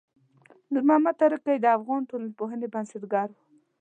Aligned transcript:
نورمحمد 0.73 1.15
ترکی 1.21 1.55
د 1.59 1.65
افغان 1.77 2.01
ټولنپوهنې 2.09 2.67
بنسټګر 2.73 3.27
و. 3.31 3.35